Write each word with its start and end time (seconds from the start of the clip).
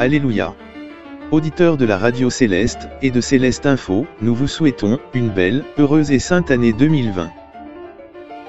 Alléluia. 0.00 0.54
Auditeurs 1.30 1.76
de 1.76 1.84
la 1.84 1.98
radio 1.98 2.30
Céleste, 2.30 2.88
et 3.02 3.10
de 3.10 3.20
Céleste 3.20 3.66
Info, 3.66 4.06
nous 4.22 4.34
vous 4.34 4.48
souhaitons, 4.48 4.98
une 5.12 5.28
belle, 5.28 5.62
heureuse 5.76 6.10
et 6.10 6.18
sainte 6.18 6.50
année 6.50 6.72
2020. 6.72 7.30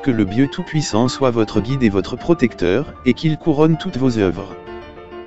Que 0.02 0.12
le 0.12 0.24
Dieu 0.24 0.48
Tout-Puissant 0.48 1.10
soit 1.10 1.30
votre 1.30 1.60
guide 1.60 1.84
et 1.84 1.90
votre 1.90 2.16
protecteur, 2.16 2.94
et 3.06 3.14
qu'il 3.14 3.38
couronne 3.38 3.78
toutes 3.78 3.98
vos 3.98 4.18
œuvres. 4.18 4.56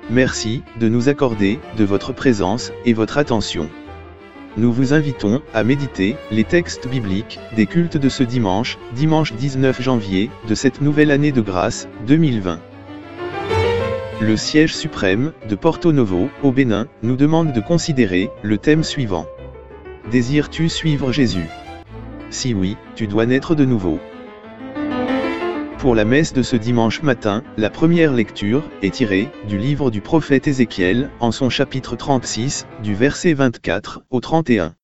Merci, 0.09 0.63
de 0.79 0.89
nous 0.89 1.09
accorder, 1.09 1.59
de 1.77 1.83
votre 1.83 2.11
présence, 2.11 2.71
et 2.85 2.93
votre 2.93 3.19
attention. 3.19 3.69
Nous 4.57 4.73
vous 4.73 4.93
invitons, 4.95 5.43
à 5.53 5.63
méditer, 5.63 6.15
les 6.31 6.43
textes 6.43 6.87
bibliques, 6.87 7.39
des 7.55 7.67
cultes 7.67 7.97
de 7.97 8.09
ce 8.09 8.23
dimanche, 8.23 8.79
dimanche 8.95 9.33
19 9.33 9.79
janvier, 9.79 10.31
de 10.47 10.55
cette 10.55 10.81
nouvelle 10.81 11.11
année 11.11 11.31
de 11.31 11.41
grâce, 11.41 11.87
2020. 12.07 12.59
Le 14.21 14.37
siège 14.37 14.73
suprême, 14.73 15.33
de 15.49 15.55
Porto 15.55 15.91
Novo, 15.91 16.29
au 16.41 16.53
Bénin, 16.53 16.87
nous 17.03 17.17
demande 17.17 17.51
de 17.51 17.59
considérer, 17.59 18.29
le 18.43 18.57
thème 18.57 18.81
suivant. 18.81 19.25
Désires-tu 20.09 20.69
suivre 20.69 21.11
Jésus? 21.11 21.47
Si 22.29 22.53
oui, 22.53 22.77
tu 22.95 23.07
dois 23.07 23.25
naître 23.25 23.55
de 23.55 23.65
nouveau. 23.65 23.99
Pour 25.79 25.95
la 25.95 26.05
messe 26.05 26.31
de 26.31 26.43
ce 26.43 26.55
dimanche 26.55 27.01
matin, 27.03 27.43
la 27.57 27.69
première 27.69 28.13
lecture, 28.13 28.63
est 28.81 28.93
tirée, 28.93 29.27
du 29.49 29.57
livre 29.57 29.91
du 29.91 29.99
prophète 29.99 30.47
Ézéchiel, 30.47 31.09
en 31.19 31.33
son 31.33 31.49
chapitre 31.49 31.97
36, 31.97 32.67
du 32.81 32.95
verset 32.95 33.33
24, 33.33 34.03
au 34.11 34.21
31. 34.21 34.75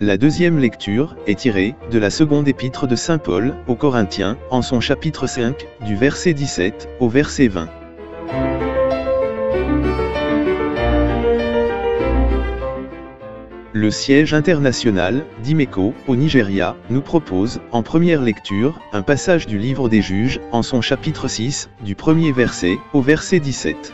La 0.00 0.16
deuxième 0.16 0.58
lecture, 0.58 1.16
est 1.26 1.38
tirée, 1.38 1.74
de 1.90 1.98
la 1.98 2.08
seconde 2.08 2.48
épître 2.48 2.86
de 2.86 2.96
Saint 2.96 3.18
Paul, 3.18 3.56
aux 3.68 3.76
Corinthiens, 3.76 4.38
en 4.50 4.62
son 4.62 4.80
chapitre 4.80 5.26
5, 5.26 5.66
du 5.84 5.96
verset 5.96 6.32
17, 6.32 6.88
au 6.98 7.10
verset 7.10 7.48
20. 7.48 7.68
Le 13.76 13.90
siège 13.90 14.34
international, 14.34 15.26
d'Imeco, 15.42 15.94
au 16.06 16.14
Nigeria, 16.14 16.76
nous 16.90 17.02
propose, 17.02 17.60
en 17.72 17.82
première 17.82 18.22
lecture, 18.22 18.80
un 18.92 19.02
passage 19.02 19.46
du 19.46 19.58
livre 19.58 19.88
des 19.88 20.00
juges, 20.00 20.40
en 20.52 20.62
son 20.62 20.80
chapitre 20.80 21.26
6, 21.26 21.70
du 21.84 21.96
premier 21.96 22.30
verset, 22.30 22.78
au 22.92 23.02
verset 23.02 23.40
17. 23.40 23.92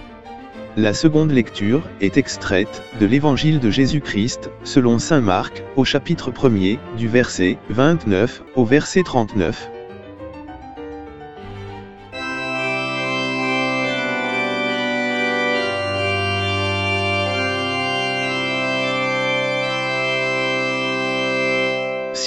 La 0.76 0.92
seconde 0.92 1.32
lecture, 1.32 1.82
est 2.00 2.18
extraite, 2.18 2.82
de 3.00 3.06
l'évangile 3.06 3.58
de 3.58 3.70
Jésus-Christ, 3.70 4.50
selon 4.64 4.98
Saint 4.98 5.22
Marc, 5.22 5.64
au 5.76 5.84
chapitre 5.84 6.30
1er, 6.30 6.78
du 6.98 7.08
verset 7.08 7.56
29, 7.70 8.42
au 8.56 8.66
verset 8.66 9.02
39. 9.02 9.70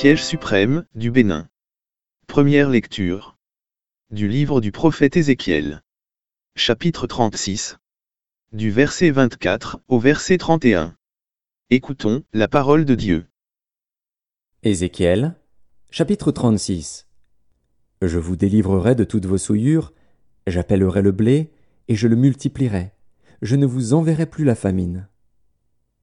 Siège 0.03 0.25
suprême, 0.25 0.85
du 0.95 1.11
Bénin. 1.11 1.47
Première 2.27 2.69
lecture. 2.69 3.37
Du 4.11 4.27
livre 4.27 4.59
du 4.59 4.73
prophète 4.73 5.15
Ézéchiel. 5.15 5.81
Chapitre 6.57 7.07
36. 7.07 7.77
Du 8.51 8.69
verset 8.69 9.11
24 9.11 9.79
au 9.87 9.99
verset 9.99 10.37
31. 10.37 10.97
Écoutons 11.69 12.25
la 12.33 12.49
parole 12.49 12.83
de 12.83 12.95
Dieu. 12.95 13.27
Ézéchiel, 14.63 15.35
chapitre 15.89 16.33
36. 16.33 17.07
Je 18.01 18.19
vous 18.19 18.35
délivrerai 18.35 18.95
de 18.95 19.05
toutes 19.05 19.25
vos 19.25 19.37
souillures, 19.37 19.93
j'appellerai 20.47 21.01
le 21.01 21.13
blé, 21.13 21.53
et 21.87 21.95
je 21.95 22.09
le 22.09 22.17
multiplierai. 22.17 22.91
Je 23.41 23.55
ne 23.55 23.65
vous 23.65 23.93
enverrai 23.93 24.25
plus 24.25 24.43
la 24.43 24.55
famine. 24.55 25.07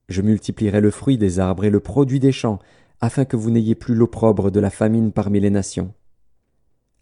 Je 0.09 0.23
multiplierai 0.23 0.81
le 0.81 0.91
fruit 0.91 1.19
des 1.19 1.39
arbres 1.39 1.67
et 1.67 1.71
le 1.71 1.81
produit 1.81 2.19
des 2.19 2.33
champs, 2.33 2.61
afin 3.01 3.25
que 3.25 3.37
vous 3.37 3.51
n'ayez 3.51 3.75
plus 3.75 3.95
l'opprobre 3.95 4.51
de 4.51 4.61
la 4.61 4.71
famine 4.71 5.13
parmi 5.13 5.41
les 5.41 5.51
nations. 5.51 5.95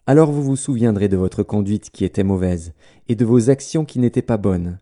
Alors 0.06 0.32
vous 0.32 0.42
vous 0.42 0.56
souviendrez 0.56 1.08
de 1.08 1.16
votre 1.16 1.42
conduite 1.42 1.90
qui 1.90 2.04
était 2.04 2.24
mauvaise, 2.24 2.72
et 3.08 3.14
de 3.14 3.24
vos 3.24 3.50
actions 3.50 3.84
qui 3.84 3.98
n'étaient 3.98 4.22
pas 4.22 4.36
bonnes. 4.36 4.78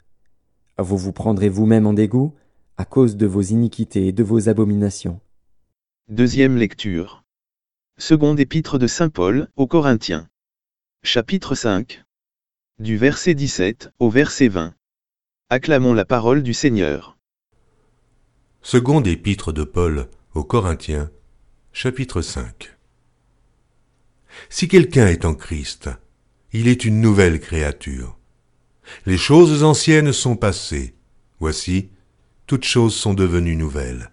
Vous 0.78 0.96
vous 0.96 1.12
prendrez 1.12 1.48
vous-même 1.48 1.86
en 1.86 1.94
dégoût, 1.94 2.34
à 2.76 2.84
cause 2.84 3.16
de 3.16 3.26
vos 3.26 3.40
iniquités 3.40 4.08
et 4.08 4.12
de 4.12 4.22
vos 4.22 4.48
abominations. 4.48 5.20
Deuxième 6.08 6.56
lecture. 6.56 7.24
Seconde 7.98 8.38
épître 8.38 8.78
de 8.78 8.86
Saint 8.86 9.08
Paul, 9.08 9.48
aux 9.56 9.66
Corinthiens. 9.66 10.28
Chapitre 11.02 11.54
5. 11.54 12.04
Du 12.78 12.98
verset 12.98 13.34
17 13.34 13.90
au 13.98 14.10
verset 14.10 14.48
20. 14.48 14.74
Acclamons 15.48 15.94
la 15.94 16.04
parole 16.04 16.42
du 16.42 16.52
Seigneur. 16.52 17.16
Seconde 18.60 19.06
épître 19.06 19.52
de 19.52 19.64
Paul 19.64 20.08
aux 20.36 20.44
Corinthiens, 20.44 21.10
chapitre 21.72 22.20
5. 22.20 22.76
Si 24.50 24.68
quelqu'un 24.68 25.06
est 25.06 25.24
en 25.24 25.34
Christ, 25.34 25.88
il 26.52 26.68
est 26.68 26.84
une 26.84 27.00
nouvelle 27.00 27.40
créature. 27.40 28.18
Les 29.06 29.16
choses 29.16 29.64
anciennes 29.64 30.12
sont 30.12 30.36
passées. 30.36 30.94
Voici, 31.40 31.88
toutes 32.46 32.66
choses 32.66 32.94
sont 32.94 33.14
devenues 33.14 33.56
nouvelles. 33.56 34.10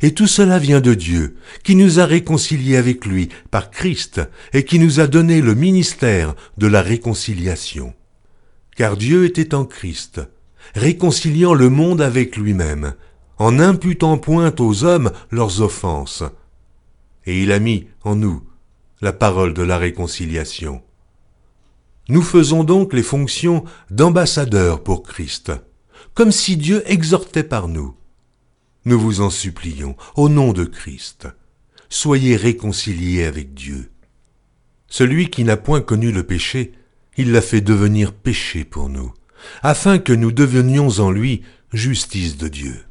Et 0.00 0.14
tout 0.14 0.26
cela 0.26 0.58
vient 0.58 0.80
de 0.80 0.94
Dieu, 0.94 1.36
qui 1.62 1.76
nous 1.76 2.00
a 2.00 2.06
réconciliés 2.06 2.78
avec 2.78 3.04
lui 3.04 3.28
par 3.50 3.70
Christ 3.70 4.22
et 4.54 4.64
qui 4.64 4.78
nous 4.78 4.98
a 4.98 5.06
donné 5.06 5.42
le 5.42 5.54
ministère 5.54 6.34
de 6.56 6.68
la 6.68 6.80
réconciliation. 6.80 7.92
Car 8.76 8.96
Dieu 8.96 9.26
était 9.26 9.54
en 9.54 9.66
Christ, 9.66 10.22
réconciliant 10.74 11.52
le 11.52 11.68
monde 11.68 12.00
avec 12.00 12.38
lui-même, 12.38 12.94
en 13.40 13.52
n'imputant 13.52 14.18
point 14.18 14.54
aux 14.58 14.84
hommes 14.84 15.10
leurs 15.30 15.62
offenses. 15.62 16.22
Et 17.24 17.42
il 17.42 17.52
a 17.52 17.58
mis 17.58 17.86
en 18.04 18.14
nous 18.14 18.42
la 19.00 19.14
parole 19.14 19.54
de 19.54 19.62
la 19.62 19.78
réconciliation. 19.78 20.82
Nous 22.10 22.20
faisons 22.20 22.64
donc 22.64 22.92
les 22.92 23.02
fonctions 23.02 23.64
d'ambassadeurs 23.90 24.82
pour 24.82 25.02
Christ, 25.02 25.52
comme 26.12 26.32
si 26.32 26.58
Dieu 26.58 26.82
exhortait 26.84 27.42
par 27.42 27.66
nous. 27.66 27.94
Nous 28.84 29.00
vous 29.00 29.22
en 29.22 29.30
supplions, 29.30 29.96
au 30.16 30.28
nom 30.28 30.52
de 30.52 30.64
Christ, 30.64 31.26
soyez 31.88 32.36
réconciliés 32.36 33.24
avec 33.24 33.54
Dieu. 33.54 33.90
Celui 34.86 35.30
qui 35.30 35.44
n'a 35.44 35.56
point 35.56 35.80
connu 35.80 36.12
le 36.12 36.24
péché, 36.24 36.72
il 37.16 37.32
l'a 37.32 37.40
fait 37.40 37.62
devenir 37.62 38.12
péché 38.12 38.64
pour 38.64 38.90
nous, 38.90 39.14
afin 39.62 39.98
que 39.98 40.12
nous 40.12 40.30
devenions 40.30 40.98
en 40.98 41.10
lui 41.10 41.42
justice 41.72 42.36
de 42.36 42.48
Dieu. 42.48 42.84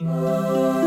Música 0.00 0.83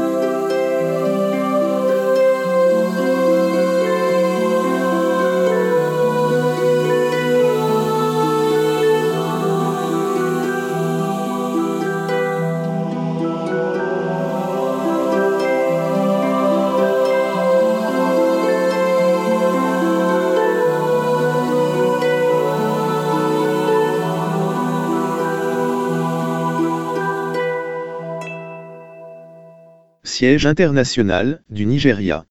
Siège 30.19 30.47
international, 30.47 31.43
du 31.51 31.67
Nigeria. 31.67 32.25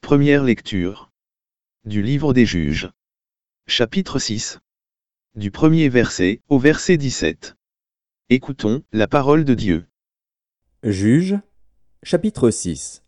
Première 0.00 0.42
lecture. 0.42 1.12
Du 1.84 2.02
livre 2.02 2.32
des 2.32 2.44
juges. 2.44 2.90
Chapitre 3.68 4.18
6. 4.18 4.58
Du 5.36 5.52
premier 5.52 5.88
verset 5.88 6.40
au 6.48 6.58
verset 6.58 6.96
17. 6.96 7.54
Écoutons 8.30 8.82
la 8.92 9.06
parole 9.06 9.44
de 9.44 9.54
Dieu. 9.54 9.86
Juges, 10.82 11.38
chapitre 12.02 12.50
6. 12.50 13.04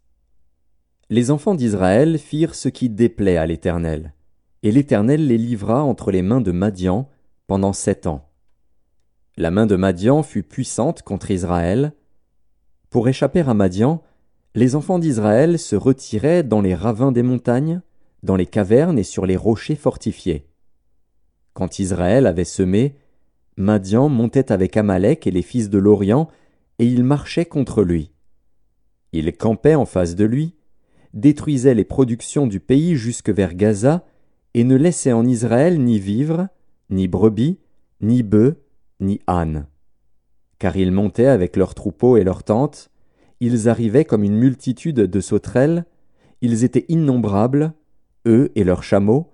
Les 1.10 1.32
enfants 1.32 1.56
d'Israël 1.56 2.20
firent 2.20 2.54
ce 2.54 2.68
qui 2.68 2.88
déplaît 2.88 3.38
à 3.38 3.46
l'Éternel, 3.46 4.14
et 4.62 4.70
l'Éternel 4.70 5.26
les 5.26 5.36
livra 5.36 5.82
entre 5.82 6.12
les 6.12 6.22
mains 6.22 6.40
de 6.40 6.52
Madian, 6.52 7.10
pendant 7.48 7.72
sept 7.72 8.06
ans. 8.06 8.30
La 9.36 9.50
main 9.50 9.66
de 9.66 9.74
Madian 9.74 10.22
fut 10.22 10.44
puissante 10.44 11.02
contre 11.02 11.32
Israël. 11.32 11.92
Pour 12.90 13.08
échapper 13.08 13.40
à 13.40 13.54
Madian, 13.54 14.02
les 14.54 14.74
enfants 14.74 14.98
d'Israël 14.98 15.58
se 15.58 15.76
retiraient 15.76 16.42
dans 16.42 16.60
les 16.60 16.74
ravins 16.74 17.12
des 17.12 17.22
montagnes, 17.22 17.82
dans 18.22 18.36
les 18.36 18.46
cavernes 18.46 18.98
et 18.98 19.04
sur 19.04 19.26
les 19.26 19.36
rochers 19.36 19.76
fortifiés. 19.76 20.46
Quand 21.52 21.78
Israël 21.78 22.26
avait 22.26 22.44
semé, 22.44 22.96
Madian 23.56 24.08
montait 24.08 24.52
avec 24.52 24.76
Amalek 24.76 25.26
et 25.26 25.30
les 25.30 25.42
fils 25.42 25.70
de 25.70 25.78
l'Orient, 25.78 26.28
et 26.78 26.86
il 26.86 27.04
marchait 27.04 27.46
contre 27.46 27.82
lui. 27.82 28.12
Il 29.12 29.34
campait 29.36 29.74
en 29.74 29.86
face 29.86 30.14
de 30.14 30.24
lui, 30.24 30.54
détruisait 31.14 31.74
les 31.74 31.84
productions 31.84 32.46
du 32.46 32.60
pays 32.60 32.96
jusque 32.96 33.30
vers 33.30 33.54
Gaza, 33.54 34.04
et 34.54 34.64
ne 34.64 34.76
laissait 34.76 35.12
en 35.12 35.26
Israël 35.26 35.82
ni 35.82 35.98
vivre, 35.98 36.48
ni 36.90 37.08
brebis, 37.08 37.58
ni 38.00 38.22
bœufs, 38.22 38.56
ni 39.00 39.20
ânes. 39.26 39.66
Car 40.58 40.76
ils 40.76 40.92
montaient 40.92 41.26
avec 41.26 41.56
leurs 41.56 41.74
troupeaux 41.74 42.16
et 42.16 42.24
leurs 42.24 42.42
tentes, 42.42 42.90
ils 43.40 43.68
arrivaient 43.68 44.04
comme 44.04 44.24
une 44.24 44.36
multitude 44.36 45.00
de 45.00 45.20
sauterelles, 45.20 45.84
ils 46.40 46.64
étaient 46.64 46.86
innombrables, 46.88 47.72
eux 48.26 48.50
et 48.54 48.64
leurs 48.64 48.82
chameaux, 48.82 49.30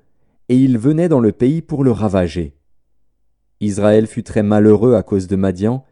et 0.48 0.56
ils 0.56 0.78
venaient 0.78 1.08
dans 1.08 1.20
le 1.20 1.32
pays 1.32 1.62
pour 1.62 1.84
le 1.84 1.92
ravager. 1.92 2.56
Israël 3.60 4.06
fut 4.06 4.24
très 4.24 4.42
malheureux 4.42 4.94
à 4.94 5.02
cause 5.02 5.28
de 5.28 5.36
Madian, 5.36 5.84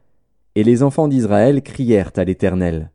et 0.56 0.64
les 0.64 0.82
enfants 0.82 1.08
d'Israël 1.08 1.62
crièrent 1.62 2.12
à 2.16 2.24
l'Éternel. 2.24 2.90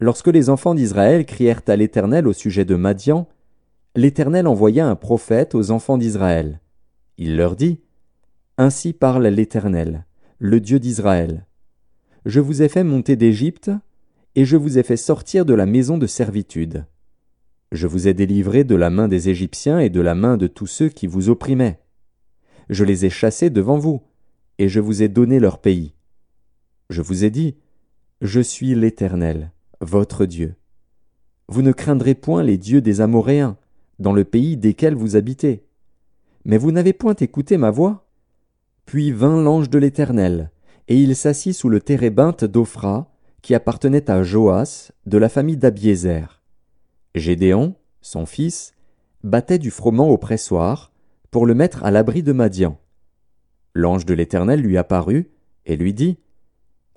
Lorsque 0.00 0.28
les 0.28 0.48
enfants 0.48 0.74
d'Israël 0.74 1.26
crièrent 1.26 1.60
à 1.68 1.76
l'Éternel 1.76 2.26
au 2.26 2.32
sujet 2.32 2.64
de 2.64 2.74
Madian, 2.74 3.28
l'Éternel 3.94 4.46
envoya 4.46 4.88
un 4.88 4.96
prophète 4.96 5.54
aux 5.54 5.70
enfants 5.70 5.98
d'Israël. 5.98 6.60
Il 7.18 7.36
leur 7.36 7.54
dit 7.54 7.80
Ainsi 8.56 8.94
parle 8.94 9.26
l'Éternel, 9.26 10.06
le 10.42 10.58
Dieu 10.58 10.80
d'Israël. 10.80 11.44
Je 12.24 12.40
vous 12.40 12.62
ai 12.62 12.70
fait 12.70 12.82
monter 12.82 13.14
d'Égypte, 13.14 13.70
et 14.34 14.46
je 14.46 14.56
vous 14.56 14.78
ai 14.78 14.82
fait 14.82 14.96
sortir 14.96 15.44
de 15.44 15.52
la 15.52 15.66
maison 15.66 15.98
de 15.98 16.06
servitude. 16.06 16.86
Je 17.72 17.86
vous 17.86 18.08
ai 18.08 18.14
délivré 18.14 18.64
de 18.64 18.74
la 18.74 18.88
main 18.88 19.06
des 19.06 19.28
Égyptiens 19.28 19.80
et 19.80 19.90
de 19.90 20.00
la 20.00 20.14
main 20.14 20.38
de 20.38 20.46
tous 20.46 20.66
ceux 20.66 20.88
qui 20.88 21.06
vous 21.06 21.28
opprimaient. 21.28 21.78
Je 22.70 22.84
les 22.84 23.04
ai 23.04 23.10
chassés 23.10 23.50
devant 23.50 23.76
vous, 23.76 24.00
et 24.58 24.70
je 24.70 24.80
vous 24.80 25.02
ai 25.02 25.08
donné 25.08 25.40
leur 25.40 25.58
pays. 25.58 25.92
Je 26.88 27.02
vous 27.02 27.24
ai 27.24 27.30
dit, 27.30 27.56
Je 28.22 28.40
suis 28.40 28.74
l'Éternel, 28.74 29.52
votre 29.82 30.24
Dieu. 30.24 30.54
Vous 31.48 31.60
ne 31.60 31.72
craindrez 31.72 32.14
point 32.14 32.42
les 32.42 32.56
dieux 32.56 32.80
des 32.80 33.02
Amoréens, 33.02 33.58
dans 33.98 34.14
le 34.14 34.24
pays 34.24 34.56
desquels 34.56 34.94
vous 34.94 35.16
habitez. 35.16 35.66
Mais 36.46 36.56
vous 36.56 36.72
n'avez 36.72 36.94
point 36.94 37.14
écouté 37.14 37.58
ma 37.58 37.70
voix. 37.70 38.09
Puis 38.90 39.12
vint 39.12 39.40
l'ange 39.40 39.70
de 39.70 39.78
l'Éternel, 39.78 40.50
et 40.88 40.96
il 41.00 41.14
s'assit 41.14 41.54
sous 41.54 41.68
le 41.68 41.80
térébinthe 41.80 42.44
d'Ophra, 42.44 43.08
qui 43.40 43.54
appartenait 43.54 44.10
à 44.10 44.24
Joas, 44.24 44.90
de 45.06 45.16
la 45.16 45.28
famille 45.28 45.56
d'Abiézer. 45.56 46.42
Gédéon, 47.14 47.76
son 48.00 48.26
fils, 48.26 48.74
battait 49.22 49.60
du 49.60 49.70
froment 49.70 50.08
au 50.08 50.18
pressoir, 50.18 50.90
pour 51.30 51.46
le 51.46 51.54
mettre 51.54 51.84
à 51.84 51.92
l'abri 51.92 52.24
de 52.24 52.32
Madian. 52.32 52.80
L'ange 53.74 54.06
de 54.06 54.12
l'Éternel 54.12 54.60
lui 54.60 54.76
apparut, 54.76 55.30
et 55.66 55.76
lui 55.76 55.94
dit, 55.94 56.18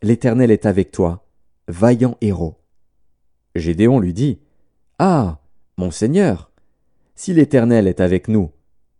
L'Éternel 0.01 0.49
est 0.49 0.65
avec 0.65 0.89
toi, 0.89 1.27
vaillant 1.67 2.17
héros. 2.21 2.57
Gédéon 3.53 3.99
lui 3.99 4.13
dit, 4.13 4.39
Ah, 4.97 5.41
mon 5.77 5.91
Seigneur, 5.91 6.49
si 7.13 7.35
l'Éternel 7.35 7.87
est 7.87 8.01
avec 8.01 8.29
nous, 8.29 8.49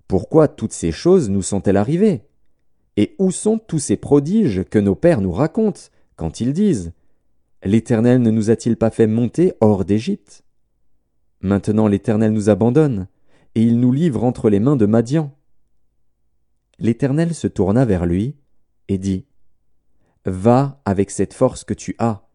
pourquoi 0.07 0.47
toutes 0.47 0.73
ces 0.73 0.91
choses 0.91 1.31
nous 1.31 1.41
sont-elles 1.41 1.77
arrivées? 1.77 2.27
Et 2.97 3.15
où 3.17 3.31
sont 3.31 3.57
tous 3.57 3.79
ces 3.79 3.97
prodiges 3.97 4.63
que 4.65 4.79
nos 4.79 4.95
pères 4.95 5.21
nous 5.21 5.31
racontent, 5.31 5.81
quand 6.15 6.39
ils 6.39 6.53
disent 6.53 6.93
L'Éternel 7.63 8.21
ne 8.21 8.29
nous 8.29 8.49
a-t-il 8.49 8.75
pas 8.75 8.91
fait 8.91 9.07
monter 9.07 9.53
hors 9.61 9.85
d'Égypte? 9.85 10.43
Maintenant 11.41 11.87
l'Éternel 11.87 12.31
nous 12.31 12.49
abandonne, 12.49 13.07
et 13.55 13.63
il 13.63 13.79
nous 13.79 13.91
livre 13.91 14.23
entre 14.23 14.49
les 14.49 14.59
mains 14.59 14.75
de 14.75 14.85
Madian. 14.85 15.35
L'Éternel 16.79 17.33
se 17.33 17.47
tourna 17.47 17.85
vers 17.85 18.05
lui, 18.05 18.35
et 18.87 18.97
dit 18.97 19.25
Va 20.25 20.81
avec 20.85 21.11
cette 21.11 21.33
force 21.33 21.63
que 21.63 21.73
tu 21.73 21.95
as, 21.99 22.27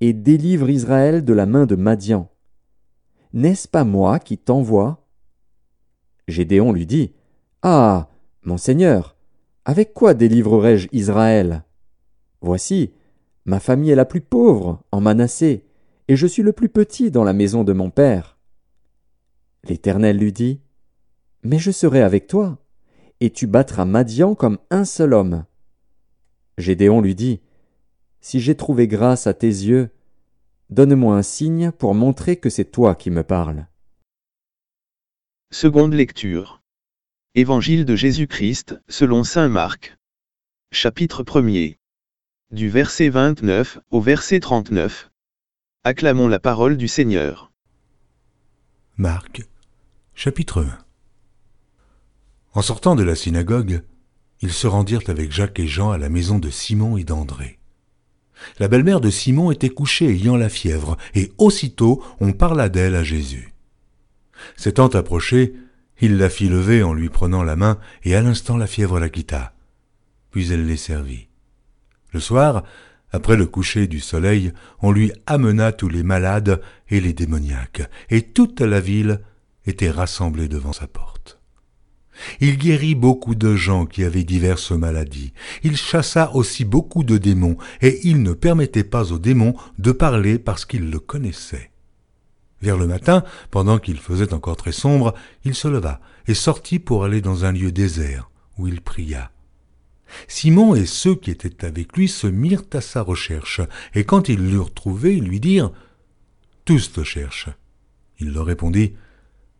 et 0.00 0.12
délivre 0.12 0.68
Israël 0.70 1.24
de 1.24 1.32
la 1.32 1.46
main 1.46 1.66
de 1.66 1.76
Madian. 1.76 2.30
N'est-ce 3.32 3.68
pas 3.68 3.84
moi 3.84 4.18
qui 4.18 4.38
t'envoie? 4.38 5.06
Gédéon 6.28 6.72
lui 6.72 6.86
dit 6.86 7.12
Ah, 7.62 8.08
mon 8.42 8.56
Seigneur, 8.56 9.15
avec 9.66 9.92
quoi 9.92 10.14
délivrerai-je 10.14 10.86
Israël? 10.92 11.64
Voici, 12.40 12.92
Ma 13.46 13.58
famille 13.58 13.90
est 13.90 13.96
la 13.96 14.04
plus 14.04 14.20
pauvre 14.20 14.84
en 14.92 15.00
Manassé, 15.00 15.64
et 16.06 16.14
je 16.14 16.26
suis 16.28 16.44
le 16.44 16.52
plus 16.52 16.68
petit 16.68 17.10
dans 17.10 17.24
la 17.24 17.32
maison 17.32 17.64
de 17.64 17.72
mon 17.72 17.90
père. 17.90 18.38
L'Éternel 19.64 20.18
lui 20.18 20.32
dit, 20.32 20.60
Mais 21.42 21.58
je 21.58 21.72
serai 21.72 22.00
avec 22.00 22.28
toi, 22.28 22.58
et 23.18 23.30
tu 23.30 23.48
battras 23.48 23.84
Madian 23.84 24.36
comme 24.36 24.58
un 24.70 24.84
seul 24.84 25.12
homme. 25.12 25.44
Gédéon 26.58 27.00
lui 27.00 27.16
dit, 27.16 27.40
Si 28.20 28.38
j'ai 28.38 28.54
trouvé 28.54 28.86
grâce 28.86 29.26
à 29.26 29.34
tes 29.34 29.48
yeux, 29.48 29.90
donne-moi 30.70 31.16
un 31.16 31.22
signe 31.22 31.72
pour 31.72 31.92
montrer 31.92 32.36
que 32.36 32.50
c'est 32.50 32.70
toi 32.70 32.94
qui 32.94 33.10
me 33.10 33.24
parles. 33.24 33.66
Seconde 35.50 35.92
lecture. 35.92 36.62
Évangile 37.38 37.84
de 37.84 37.94
Jésus-Christ, 37.94 38.80
selon 38.88 39.22
saint 39.22 39.50
Marc. 39.50 39.98
Chapitre 40.72 41.22
1er 41.22 41.76
du 42.50 42.70
verset 42.70 43.10
29 43.10 43.78
au 43.90 44.00
verset 44.00 44.40
39. 44.40 45.10
Acclamons 45.84 46.28
la 46.28 46.38
parole 46.38 46.78
du 46.78 46.88
Seigneur. 46.88 47.52
Marc, 48.96 49.42
chapitre 50.14 50.64
1 50.64 50.78
En 52.54 52.62
sortant 52.62 52.94
de 52.94 53.02
la 53.02 53.14
synagogue, 53.14 53.82
ils 54.40 54.54
se 54.54 54.66
rendirent 54.66 55.02
avec 55.08 55.30
Jacques 55.30 55.60
et 55.60 55.66
Jean 55.66 55.90
à 55.90 55.98
la 55.98 56.08
maison 56.08 56.38
de 56.38 56.48
Simon 56.48 56.96
et 56.96 57.04
d'André. 57.04 57.58
La 58.58 58.68
belle-mère 58.68 59.02
de 59.02 59.10
Simon 59.10 59.50
était 59.50 59.68
couchée 59.68 60.08
ayant 60.08 60.38
la 60.38 60.48
fièvre, 60.48 60.96
et 61.14 61.32
aussitôt 61.36 62.02
on 62.18 62.32
parla 62.32 62.70
d'elle 62.70 62.94
à 62.94 63.04
Jésus. 63.04 63.52
S'étant 64.56 64.88
approché, 64.88 65.54
il 66.00 66.16
la 66.16 66.28
fit 66.28 66.48
lever 66.48 66.82
en 66.82 66.92
lui 66.92 67.08
prenant 67.08 67.42
la 67.42 67.56
main, 67.56 67.78
et 68.04 68.14
à 68.14 68.22
l'instant 68.22 68.56
la 68.56 68.66
fièvre 68.66 69.00
la 69.00 69.08
quitta. 69.08 69.52
Puis 70.30 70.52
elle 70.52 70.66
les 70.66 70.76
servit. 70.76 71.28
Le 72.12 72.20
soir, 72.20 72.64
après 73.12 73.36
le 73.36 73.46
coucher 73.46 73.86
du 73.86 74.00
soleil, 74.00 74.52
on 74.80 74.92
lui 74.92 75.12
amena 75.26 75.72
tous 75.72 75.88
les 75.88 76.02
malades 76.02 76.60
et 76.88 77.00
les 77.00 77.12
démoniaques, 77.12 77.88
et 78.10 78.22
toute 78.22 78.60
la 78.60 78.80
ville 78.80 79.20
était 79.66 79.90
rassemblée 79.90 80.48
devant 80.48 80.72
sa 80.72 80.86
porte. 80.86 81.38
Il 82.40 82.56
guérit 82.58 82.94
beaucoup 82.94 83.34
de 83.34 83.54
gens 83.56 83.86
qui 83.86 84.04
avaient 84.04 84.24
diverses 84.24 84.72
maladies. 84.72 85.32
Il 85.62 85.76
chassa 85.76 86.34
aussi 86.34 86.64
beaucoup 86.64 87.04
de 87.04 87.18
démons, 87.18 87.56
et 87.82 88.00
il 88.04 88.22
ne 88.22 88.32
permettait 88.32 88.84
pas 88.84 89.12
aux 89.12 89.18
démons 89.18 89.54
de 89.78 89.92
parler 89.92 90.38
parce 90.38 90.64
qu'ils 90.64 90.90
le 90.90 90.98
connaissaient. 90.98 91.70
Vers 92.62 92.76
le 92.76 92.86
matin, 92.86 93.22
pendant 93.50 93.78
qu'il 93.78 93.98
faisait 93.98 94.32
encore 94.32 94.56
très 94.56 94.72
sombre, 94.72 95.14
il 95.44 95.54
se 95.54 95.68
leva 95.68 96.00
et 96.26 96.34
sortit 96.34 96.78
pour 96.78 97.04
aller 97.04 97.20
dans 97.20 97.44
un 97.44 97.52
lieu 97.52 97.70
désert, 97.70 98.30
où 98.58 98.66
il 98.66 98.80
pria. 98.80 99.30
Simon 100.28 100.74
et 100.74 100.86
ceux 100.86 101.14
qui 101.14 101.30
étaient 101.30 101.64
avec 101.64 101.96
lui 101.96 102.08
se 102.08 102.26
mirent 102.26 102.62
à 102.72 102.80
sa 102.80 103.02
recherche, 103.02 103.60
et 103.94 104.04
quand 104.04 104.28
ils 104.28 104.50
l'eurent 104.50 104.72
trouvé, 104.72 105.16
ils 105.16 105.24
lui 105.24 105.40
dirent 105.40 105.72
Tous 106.64 106.92
te 106.92 107.04
cherchent. 107.04 107.50
Il 108.18 108.32
leur 108.32 108.46
répondit 108.46 108.94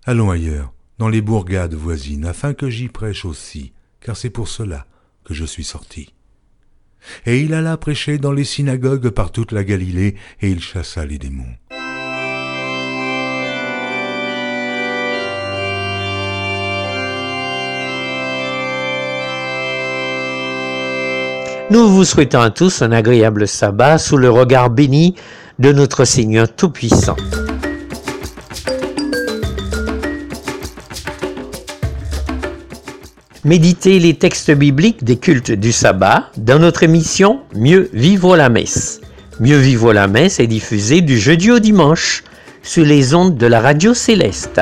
Allons 0.05 0.31
ailleurs, 0.31 0.73
dans 0.99 1.09
les 1.09 1.21
bourgades 1.21 1.75
voisines, 1.75 2.25
afin 2.25 2.55
que 2.55 2.71
j'y 2.71 2.89
prêche 2.89 3.25
aussi, 3.25 3.73
car 4.01 4.17
c'est 4.17 4.31
pour 4.31 4.49
cela 4.49 4.87
que 5.25 5.35
je 5.35 5.45
suis 5.45 5.65
sorti. 5.65 6.15
Et 7.27 7.41
il 7.41 7.55
alla 7.55 7.77
prêcher 7.77 8.19
dans 8.19 8.33
les 8.33 8.45
synagogues 8.45 9.11
par 9.11 9.33
toute 9.33 9.53
la 9.53 9.65
Galilée, 9.65 10.17
et 10.41 10.51
il 10.51 10.61
chassa 10.61 11.05
les 11.05 11.19
démons. 11.19 11.55
Nous 21.69 21.89
vous 21.89 22.05
souhaitons 22.05 22.41
à 22.41 22.51
tous 22.51 22.81
un 22.83 22.93
agréable 22.93 23.49
sabbat 23.49 23.99
sous 23.99 24.17
le 24.17 24.31
regard 24.31 24.71
béni 24.71 25.17
de 25.59 25.73
notre 25.73 26.05
Seigneur 26.05 26.55
Tout-Puissant. 26.55 27.17
Méditez 33.45 33.99
les 33.99 34.15
textes 34.15 34.53
bibliques 34.53 35.03
des 35.03 35.17
cultes 35.17 35.51
du 35.51 35.73
sabbat 35.73 36.31
dans 36.37 36.61
notre 36.61 36.85
émission 36.85 37.41
Mieux 37.57 37.91
vivre 37.93 38.37
la 38.37 38.49
messe. 38.49 39.01
Mieux 39.41 39.59
vivre 39.59 39.93
la 39.93 40.07
messe 40.07 40.39
est 40.39 40.47
diffusée 40.47 41.01
du 41.01 41.19
jeudi 41.19 41.51
au 41.51 41.59
dimanche 41.59 42.23
sur 42.63 42.85
les 42.85 43.13
ondes 43.13 43.37
de 43.37 43.47
la 43.47 43.61
radio 43.61 43.93
céleste. 43.93 44.61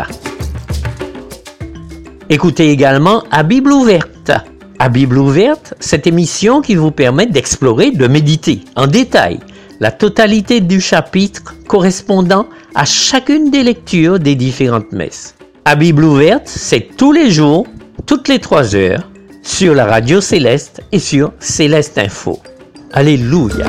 Écoutez 2.30 2.70
également 2.70 3.24
à 3.30 3.42
Bible 3.42 3.72
ouverte 3.72 4.13
À 4.84 4.90
Bible 4.90 5.16
ouverte, 5.16 5.72
cette 5.80 6.06
émission 6.06 6.60
qui 6.60 6.74
vous 6.74 6.90
permet 6.90 7.24
d'explorer, 7.24 7.90
de 7.90 8.06
méditer 8.06 8.66
en 8.76 8.86
détail 8.86 9.40
la 9.80 9.90
totalité 9.90 10.60
du 10.60 10.78
chapitre 10.78 11.54
correspondant 11.66 12.50
à 12.74 12.84
chacune 12.84 13.50
des 13.50 13.62
lectures 13.62 14.18
des 14.18 14.34
différentes 14.34 14.92
messes. 14.92 15.36
À 15.64 15.74
Bible 15.74 16.04
ouverte, 16.04 16.42
c'est 16.44 16.98
tous 16.98 17.12
les 17.12 17.30
jours, 17.30 17.66
toutes 18.04 18.28
les 18.28 18.40
trois 18.40 18.76
heures, 18.76 19.08
sur 19.42 19.72
la 19.74 19.86
radio 19.86 20.20
Céleste 20.20 20.82
et 20.92 20.98
sur 20.98 21.32
Céleste 21.38 21.96
Info. 21.96 22.38
Alléluia. 22.92 23.68